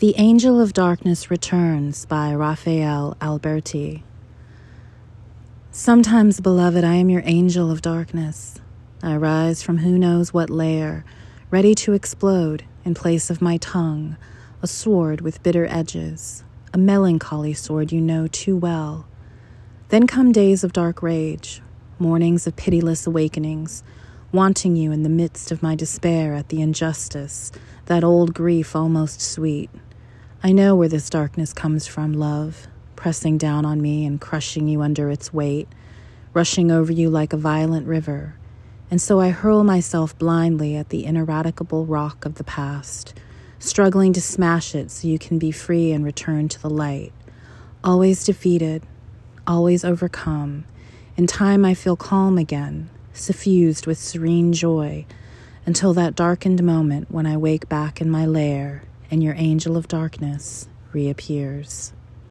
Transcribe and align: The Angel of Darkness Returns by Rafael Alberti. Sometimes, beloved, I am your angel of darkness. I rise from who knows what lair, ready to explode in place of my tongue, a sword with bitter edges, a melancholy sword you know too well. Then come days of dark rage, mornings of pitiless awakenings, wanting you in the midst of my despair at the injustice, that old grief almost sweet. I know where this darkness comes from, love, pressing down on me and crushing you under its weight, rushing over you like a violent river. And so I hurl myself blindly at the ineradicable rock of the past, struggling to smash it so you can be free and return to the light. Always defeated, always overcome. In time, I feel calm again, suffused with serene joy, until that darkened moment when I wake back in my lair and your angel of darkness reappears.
The 0.00 0.14
Angel 0.16 0.60
of 0.60 0.74
Darkness 0.74 1.28
Returns 1.28 2.06
by 2.06 2.32
Rafael 2.32 3.16
Alberti. 3.20 4.04
Sometimes, 5.72 6.38
beloved, 6.40 6.84
I 6.84 6.94
am 6.94 7.10
your 7.10 7.22
angel 7.24 7.68
of 7.68 7.82
darkness. 7.82 8.60
I 9.02 9.16
rise 9.16 9.60
from 9.60 9.78
who 9.78 9.98
knows 9.98 10.32
what 10.32 10.50
lair, 10.50 11.04
ready 11.50 11.74
to 11.74 11.94
explode 11.94 12.62
in 12.84 12.94
place 12.94 13.28
of 13.28 13.42
my 13.42 13.56
tongue, 13.56 14.16
a 14.62 14.68
sword 14.68 15.20
with 15.20 15.42
bitter 15.42 15.66
edges, 15.66 16.44
a 16.72 16.78
melancholy 16.78 17.52
sword 17.52 17.90
you 17.90 18.00
know 18.00 18.28
too 18.28 18.56
well. 18.56 19.08
Then 19.88 20.06
come 20.06 20.30
days 20.30 20.62
of 20.62 20.72
dark 20.72 21.02
rage, 21.02 21.60
mornings 21.98 22.46
of 22.46 22.54
pitiless 22.54 23.04
awakenings, 23.04 23.82
wanting 24.30 24.76
you 24.76 24.92
in 24.92 25.02
the 25.02 25.08
midst 25.08 25.50
of 25.50 25.60
my 25.60 25.74
despair 25.74 26.34
at 26.34 26.50
the 26.50 26.62
injustice, 26.62 27.50
that 27.86 28.04
old 28.04 28.32
grief 28.32 28.76
almost 28.76 29.20
sweet. 29.20 29.68
I 30.40 30.52
know 30.52 30.76
where 30.76 30.88
this 30.88 31.10
darkness 31.10 31.52
comes 31.52 31.88
from, 31.88 32.12
love, 32.12 32.68
pressing 32.94 33.38
down 33.38 33.64
on 33.64 33.82
me 33.82 34.06
and 34.06 34.20
crushing 34.20 34.68
you 34.68 34.82
under 34.82 35.10
its 35.10 35.32
weight, 35.32 35.66
rushing 36.32 36.70
over 36.70 36.92
you 36.92 37.10
like 37.10 37.32
a 37.32 37.36
violent 37.36 37.88
river. 37.88 38.36
And 38.88 39.02
so 39.02 39.18
I 39.18 39.30
hurl 39.30 39.64
myself 39.64 40.16
blindly 40.16 40.76
at 40.76 40.90
the 40.90 41.06
ineradicable 41.06 41.86
rock 41.86 42.24
of 42.24 42.36
the 42.36 42.44
past, 42.44 43.14
struggling 43.58 44.12
to 44.12 44.22
smash 44.22 44.76
it 44.76 44.92
so 44.92 45.08
you 45.08 45.18
can 45.18 45.40
be 45.40 45.50
free 45.50 45.90
and 45.90 46.04
return 46.04 46.48
to 46.50 46.62
the 46.62 46.70
light. 46.70 47.12
Always 47.82 48.22
defeated, 48.22 48.84
always 49.44 49.84
overcome. 49.84 50.66
In 51.16 51.26
time, 51.26 51.64
I 51.64 51.74
feel 51.74 51.96
calm 51.96 52.38
again, 52.38 52.90
suffused 53.12 53.88
with 53.88 53.98
serene 53.98 54.52
joy, 54.52 55.04
until 55.66 55.92
that 55.94 56.14
darkened 56.14 56.62
moment 56.62 57.10
when 57.10 57.26
I 57.26 57.36
wake 57.36 57.68
back 57.68 58.00
in 58.00 58.08
my 58.08 58.24
lair 58.24 58.84
and 59.10 59.22
your 59.22 59.34
angel 59.36 59.76
of 59.76 59.88
darkness 59.88 60.68
reappears. 60.92 61.92